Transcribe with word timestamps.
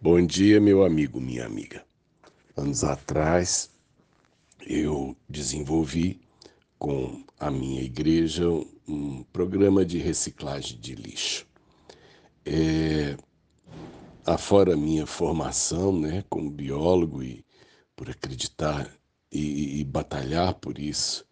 Bom 0.00 0.24
dia, 0.24 0.60
meu 0.60 0.84
amigo, 0.84 1.20
minha 1.20 1.44
amiga. 1.44 1.84
Anos 2.56 2.84
atrás, 2.84 3.68
eu 4.64 5.16
desenvolvi 5.28 6.20
com 6.78 7.24
a 7.36 7.50
minha 7.50 7.82
igreja 7.82 8.44
um 8.86 9.24
programa 9.32 9.84
de 9.84 9.98
reciclagem 9.98 10.78
de 10.78 10.94
lixo. 10.94 11.48
É, 12.46 13.16
afora 14.24 14.76
minha 14.76 15.04
formação 15.04 15.98
né, 15.98 16.24
como 16.30 16.48
biólogo 16.48 17.20
e 17.20 17.44
por 17.96 18.08
acreditar 18.08 18.88
e, 19.32 19.80
e 19.80 19.84
batalhar 19.84 20.54
por 20.54 20.78
isso, 20.78 21.26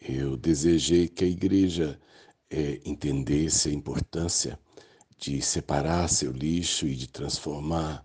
eu 0.00 0.38
desejei 0.38 1.06
que 1.06 1.22
a 1.22 1.28
igreja 1.28 2.00
é, 2.48 2.80
entendesse 2.82 3.68
a 3.68 3.72
importância 3.74 4.58
de 5.20 5.42
separar 5.42 6.08
seu 6.08 6.32
lixo 6.32 6.86
e 6.86 6.96
de 6.96 7.06
transformar 7.06 8.02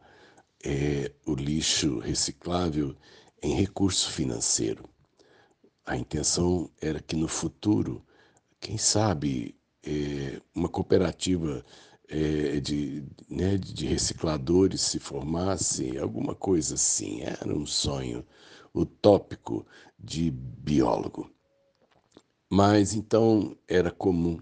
é, 0.64 1.12
o 1.26 1.34
lixo 1.34 2.00
reciclável 2.00 2.94
em 3.42 3.56
recurso 3.56 4.12
financeiro. 4.12 4.90
A 5.86 5.96
intenção 5.96 6.70
era 6.82 7.00
que 7.00 7.16
no 7.16 7.30
futuro, 7.30 8.06
quem 8.60 8.78
sabe, 8.78 9.56
é, 9.82 10.42
uma 10.54 10.68
cooperativa 10.68 11.64
é, 12.10 12.60
de, 12.60 13.04
né, 13.30 13.58
de 13.58 13.86
recicladores 13.86 14.82
se 14.82 15.00
formasse, 15.00 15.98
alguma 15.98 16.36
coisa 16.36 16.76
assim. 16.76 17.22
Era 17.22 17.56
um 17.56 17.66
sonho 17.66 18.26
utópico 18.74 19.66
de 19.98 20.32
biólogo. 20.32 21.32
Mas 22.50 22.94
então 22.94 23.56
era 23.68 23.90
comum 23.90 24.38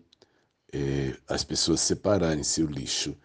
é, 0.74 1.16
as 1.28 1.44
pessoas 1.44 1.82
separarem 1.82 2.44
seu 2.44 2.66
lixo. 2.66 3.16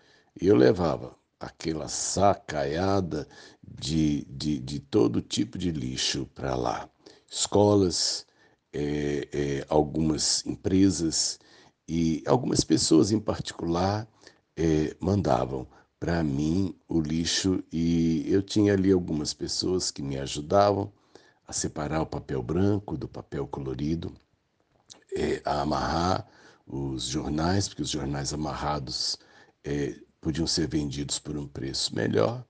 E 0.41 0.47
eu 0.47 0.55
levava 0.55 1.17
aquela 1.41 1.89
sacaiada 1.89 3.27
de, 3.67 4.25
de, 4.29 4.59
de 4.59 4.79
todo 4.79 5.23
tipo 5.23 5.57
de 5.57 5.71
lixo 5.71 6.27
para 6.35 6.55
lá. 6.55 6.89
Escolas, 7.31 8.27
é, 8.73 9.29
é, 9.33 9.67
algumas 9.69 10.45
empresas 10.45 11.39
e 11.89 12.23
algumas 12.27 12.63
pessoas 12.63 13.11
em 13.11 13.19
particular 13.19 14.07
mandavam 15.01 15.69
para 16.01 16.23
mim 16.23 16.75
o 16.89 17.01
lixo 17.01 17.63
e 17.73 18.25
eu 18.27 18.43
tinha 18.43 18.73
ali 18.73 18.91
algumas 18.91 19.33
pessoas 19.33 19.93
que 19.93 20.03
me 20.03 20.19
ajudavam 20.19 20.93
a 21.47 21.53
separar 21.53 22.03
o 22.03 22.07
papel 22.07 22.43
branco 22.43 22.97
do 22.97 23.07
papel 23.07 23.47
colorido, 23.47 24.13
a 25.45 25.61
amarrar 25.61 26.29
os 26.69 27.05
jornais, 27.05 27.69
porque 27.69 27.83
os 27.83 27.91
jornais 27.91 28.33
amarrados 28.33 29.19
é, 29.65 29.95
podiam 30.21 30.47
ser 30.47 30.69
vendidos 30.69 31.19
por 31.19 31.37
um 31.37 31.47
preço 31.47 31.95
melhor, 31.95 32.45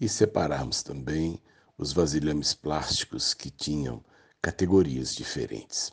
e 0.00 0.08
separarmos 0.08 0.82
também 0.82 1.40
os 1.76 1.92
vasilhames 1.92 2.54
plásticos 2.54 3.34
que 3.34 3.50
tinham 3.50 4.04
categorias 4.40 5.14
diferentes. 5.14 5.92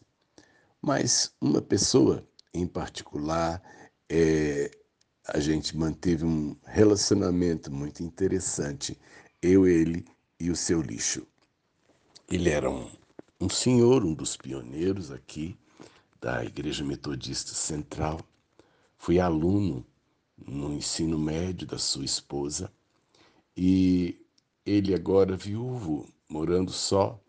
Mas 0.81 1.33
uma 1.41 1.61
pessoa 1.61 2.25
em 2.53 2.67
particular, 2.67 3.61
é, 4.07 4.69
a 5.27 5.39
gente 5.39 5.75
manteve 5.75 6.23
um 6.23 6.55
relacionamento 6.65 7.71
muito 7.71 8.03
interessante, 8.03 8.99
eu, 9.41 9.67
ele 9.67 10.05
e 10.39 10.51
o 10.51 10.55
seu 10.55 10.81
lixo. 10.81 11.25
Ele 12.29 12.49
era 12.49 12.69
um, 12.69 12.89
um 13.41 13.49
senhor, 13.49 14.05
um 14.05 14.13
dos 14.13 14.37
pioneiros 14.37 15.11
aqui 15.11 15.57
da 16.23 16.41
Igreja 16.41 16.85
Metodista 16.85 17.53
Central. 17.53 18.21
Fui 18.97 19.19
aluno 19.19 19.85
no 20.37 20.73
ensino 20.73 21.19
médio 21.19 21.67
da 21.67 21.77
sua 21.77 22.05
esposa 22.05 22.71
e 23.57 24.25
ele 24.65 24.95
agora 24.95 25.35
viúvo, 25.35 26.07
morando 26.29 26.71
só, 26.71 27.19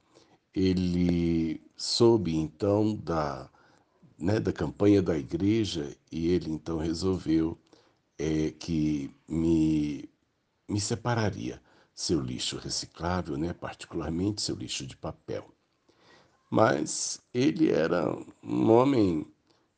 ele 0.54 1.60
soube 1.76 2.36
então 2.36 2.94
da, 2.94 3.50
né, 4.16 4.38
da 4.38 4.52
campanha 4.52 5.02
da 5.02 5.18
igreja 5.18 5.96
e 6.12 6.28
ele 6.28 6.48
então 6.48 6.78
resolveu 6.78 7.58
é, 8.16 8.52
que 8.52 9.10
me, 9.26 10.08
me 10.68 10.80
separaria 10.80 11.60
seu 11.92 12.20
lixo 12.20 12.58
reciclável, 12.58 13.36
né, 13.36 13.52
particularmente 13.52 14.40
seu 14.40 14.54
lixo 14.54 14.86
de 14.86 14.96
papel. 14.96 15.52
Mas 16.54 17.20
ele 17.34 17.72
era 17.72 18.16
um 18.40 18.70
homem, 18.70 19.26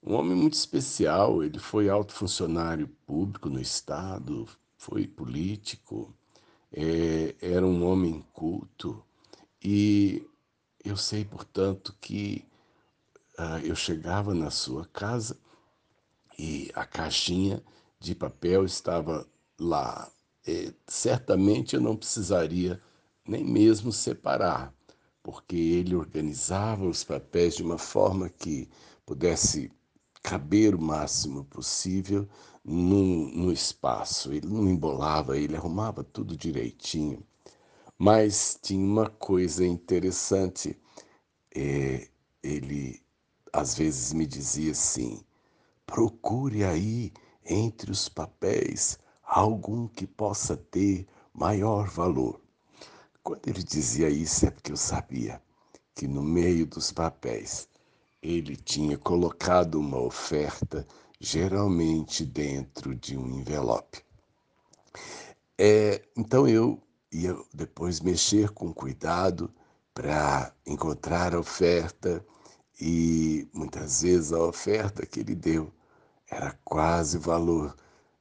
um 0.03 0.13
homem 0.13 0.37
muito 0.37 0.53
especial. 0.53 1.43
Ele 1.43 1.59
foi 1.59 1.89
alto 1.89 2.13
funcionário 2.13 2.87
público 3.07 3.49
no 3.49 3.59
estado, 3.59 4.47
foi 4.77 5.07
político, 5.07 6.15
é, 6.71 7.35
era 7.41 7.67
um 7.67 7.83
homem 7.83 8.23
culto 8.31 9.03
e 9.65 10.29
eu 10.85 10.99
sei, 10.99 11.25
portanto, 11.25 11.97
que 11.99 12.45
uh, 13.39 13.65
eu 13.65 13.75
chegava 13.75 14.35
na 14.35 14.51
sua 14.51 14.85
casa 14.85 15.39
e 16.39 16.71
a 16.75 16.85
caixinha 16.85 17.65
de 17.99 18.15
papel 18.15 18.67
estava 18.67 19.27
lá. 19.59 20.13
E, 20.47 20.75
certamente 20.87 21.75
eu 21.75 21.81
não 21.81 21.97
precisaria 21.97 22.79
nem 23.27 23.43
mesmo 23.43 23.91
separar, 23.91 24.76
porque 25.27 25.57
ele 25.57 25.97
organizava 25.97 26.87
os 26.87 27.03
papéis 27.03 27.57
de 27.57 27.63
uma 27.65 27.79
forma 27.79 28.29
que 28.29 28.69
pudesse 29.05 29.73
caber 30.23 30.73
o 30.73 30.81
máximo 30.81 31.45
possível 31.47 32.29
no, 32.65 33.53
espaço. 33.53 34.33
Ele 34.33 34.47
não 34.47 34.69
embolava, 34.69 35.37
ele 35.37 35.57
arrumava 35.57 36.05
tudo 36.05 36.37
direitinho. 36.37 37.27
Mas 37.99 38.57
tinha 38.63 38.87
uma 38.87 39.11
coisa 39.11 39.67
interessante. 39.67 40.79
É, 41.53 42.07
ele 42.41 43.03
às 43.53 43.75
vezes 43.75 44.13
me 44.13 44.29
dizia 44.29 44.71
assim: 44.71 45.25
procure 45.85 46.63
aí 46.63 47.13
entre 47.45 47.91
os 47.91 48.09
papéis 48.09 48.97
algum 49.25 49.89
que 49.89 50.07
possa 50.07 50.57
ter 50.57 51.05
maior 51.35 51.89
valor. 51.89 52.46
Quando 53.27 53.49
ele 53.49 53.61
dizia 53.65 54.09
isso 54.09 54.47
é 54.47 54.53
porque 54.53 54.71
eu 54.71 54.77
sabia 54.77 55.43
que 55.97 56.07
no 56.07 56.23
meio 56.23 56.65
dos 56.65 56.93
papéis 56.93 57.69
ele 58.23 58.55
tinha 58.55 58.97
colocado 58.97 59.81
uma 59.81 59.99
oferta, 59.99 60.87
geralmente 61.19 62.25
dentro 62.25 62.95
de 62.95 63.19
um 63.19 63.41
envelope. 63.41 64.01
É, 65.59 66.05
então 66.17 66.47
eu 66.47 66.81
ia 67.11 67.37
depois 67.53 68.01
mexer 68.01 68.51
com 68.51 68.73
cuidado 68.73 69.53
para 69.93 70.55
encontrar 70.65 71.35
a 71.35 71.41
oferta 71.41 72.25
e 72.81 73.49
muitas 73.53 74.03
vezes 74.03 74.33
a 74.33 74.39
oferta 74.39 75.05
que 75.05 75.19
ele 75.19 75.35
deu 75.35 75.73
era 76.31 76.57
quase 76.65 77.17
o 77.17 77.23
valor 77.23 77.75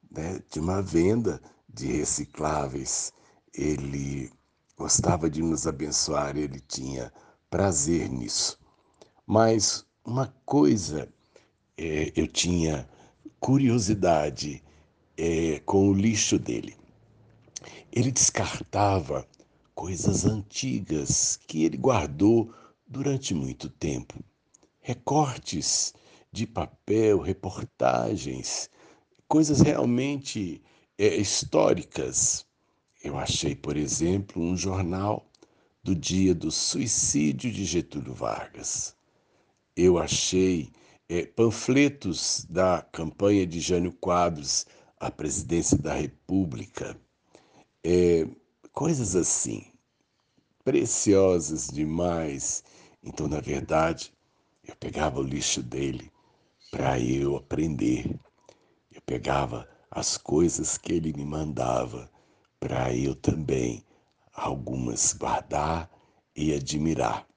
né, 0.10 0.42
de 0.52 0.60
uma 0.60 0.82
venda 0.82 1.40
de 1.70 1.92
recicláveis. 1.92 3.14
Ele 3.54 4.34
gostava 4.78 5.30
de 5.30 5.42
nos 5.42 5.66
abençoar, 5.66 6.36
ele 6.38 6.60
tinha 6.60 7.12
prazer 7.50 8.10
nisso. 8.10 8.60
Mas 9.26 9.86
uma 10.04 10.28
coisa 10.46 11.08
é, 11.78 12.12
eu 12.16 12.28
tinha 12.28 12.88
curiosidade 13.40 14.64
é, 15.18 15.60
com 15.66 15.90
o 15.90 15.94
lixo 15.94 16.38
dele. 16.38 16.76
Ele 17.92 18.12
descartava 18.12 19.28
coisas 19.74 20.26
antigas 20.26 21.40
que 21.48 21.64
ele 21.64 21.78
guardou 21.78 22.54
durante 22.88 23.34
muito 23.34 23.70
tempo. 23.70 24.24
Recortes 24.82 25.94
de 26.32 26.46
papel, 26.46 27.20
reportagens, 27.20 28.70
coisas 29.28 29.62
realmente 29.62 30.62
é, 30.98 31.16
históricas 31.16 32.46
eu 33.06 33.20
achei, 33.20 33.56
por 33.56 33.78
exemplo, 33.78 34.42
um 34.42 34.58
jornal 34.58 35.30
do 35.84 35.94
dia 35.94 36.34
do 36.34 36.50
suicídio 36.50 37.52
de 37.52 37.64
Getúlio 37.64 38.16
Vargas. 38.16 38.96
Eu 39.76 40.00
achei 40.00 40.72
é, 41.08 41.24
panfletos 41.24 42.48
da 42.50 42.82
campanha 42.82 43.46
de 43.46 43.60
Jânio 43.60 43.94
Quadros 43.94 44.66
à 45.00 45.12
presidência 45.12 45.78
da 45.78 45.94
República. 45.94 47.00
É, 47.84 48.28
coisas 48.72 49.16
assim, 49.16 49.72
preciosas 50.64 51.68
demais. 51.68 52.64
Então, 53.04 53.28
na 53.28 53.40
verdade, 53.40 54.12
eu 54.68 54.76
pegava 54.78 55.20
o 55.20 55.24
lixo 55.24 55.62
dele 55.62 56.12
para 56.72 57.00
eu 57.00 57.36
aprender. 57.36 58.20
Eu 58.92 59.02
pegava 59.06 59.70
as 59.92 60.18
coisas 60.18 60.76
que 60.76 60.94
ele 60.94 61.14
me 61.14 61.24
mandava 61.24 62.10
para 62.60 62.94
eu 62.94 63.16
também 63.16 63.84
algumas 64.34 65.14
guardar 65.14 65.90
e 66.36 66.54
admirar. 66.54 67.28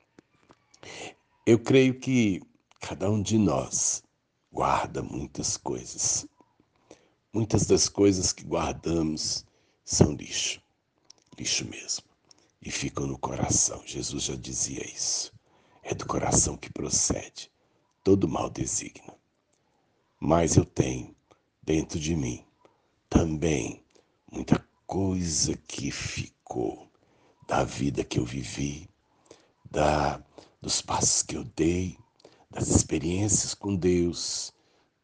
Eu 1.47 1.59
creio 1.59 1.99
que 1.99 2.43
cada 2.81 3.11
um 3.11 3.23
de 3.23 3.38
nós 3.38 4.03
guarda 4.53 5.03
muitas 5.03 5.56
coisas. 5.56 6.26
Muitas 7.32 7.67
das 7.67 7.88
coisas 7.88 8.32
que 8.32 8.44
guardamos 8.44 9.44
são 9.85 10.12
lixo, 10.12 10.61
lixo 11.38 11.65
mesmo, 11.67 12.05
e 12.61 12.70
ficam 12.70 13.06
no 13.06 13.19
coração. 13.19 13.82
Jesus 13.87 14.25
já 14.25 14.35
dizia 14.35 14.85
isso. 14.85 15.32
É 15.82 15.94
do 15.94 16.06
coração 16.06 16.56
que 16.56 16.73
procede 16.73 17.50
todo 18.03 18.29
mal 18.29 18.50
designo. 18.50 19.15
Mas 20.20 20.56
eu 20.56 20.65
tenho 20.65 21.15
dentro 21.62 21.99
de 21.99 22.17
mim 22.17 22.44
também 23.09 23.82
muita 24.31 24.59
coisa 24.88 25.55
que 25.69 25.90
ficou 25.90 26.90
da 27.46 27.62
vida 27.62 28.02
que 28.02 28.19
eu 28.19 28.25
vivi, 28.25 28.88
da 29.70 30.19
dos 30.62 30.81
passos 30.81 31.23
que 31.23 31.37
eu 31.37 31.44
dei, 31.55 31.99
das 32.50 32.69
experiências 32.69 33.52
com 33.52 33.76
Deus, 33.76 34.50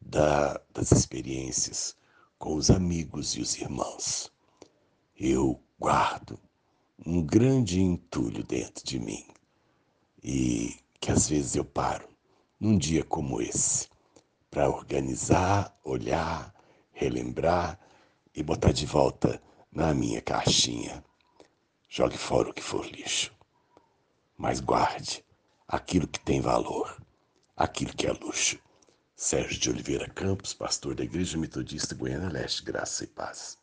da, 0.01 0.59
das 0.73 0.91
experiências 0.91 1.95
com 2.39 2.55
os 2.55 2.71
amigos 2.71 3.35
e 3.35 3.41
os 3.41 3.55
irmãos. 3.57 4.31
Eu 5.15 5.61
guardo 5.79 6.39
um 7.05 7.21
grande 7.21 7.79
entulho 7.79 8.43
dentro 8.43 8.83
de 8.83 8.99
mim 8.99 9.23
e 10.23 10.79
que 10.99 11.11
às 11.11 11.29
vezes 11.29 11.55
eu 11.55 11.63
paro 11.63 12.09
num 12.59 12.75
dia 12.75 13.03
como 13.03 13.39
esse 13.39 13.87
para 14.49 14.67
organizar, 14.67 15.77
olhar, 15.83 16.51
relembrar 16.91 17.79
e 18.33 18.41
botar 18.41 18.71
de 18.71 18.87
volta 18.87 19.39
na 19.75 19.93
minha 19.93 20.21
caixinha. 20.21 21.03
Jogue 21.89 22.17
fora 22.17 22.49
o 22.49 22.53
que 22.53 22.61
for 22.61 22.85
lixo, 22.85 23.33
mas 24.37 24.61
guarde 24.61 25.23
aquilo 25.67 26.07
que 26.07 26.19
tem 26.21 26.39
valor, 26.39 26.97
aquilo 27.57 27.93
que 27.93 28.07
é 28.07 28.13
luxo. 28.13 28.57
Sérgio 29.17 29.59
de 29.59 29.69
Oliveira 29.69 30.09
Campos, 30.09 30.53
pastor 30.53 30.95
da 30.95 31.03
Igreja 31.03 31.37
Metodista 31.37 31.93
Goiânia 31.93 32.29
Leste, 32.29 32.63
graça 32.63 33.03
e 33.03 33.07
paz. 33.07 33.57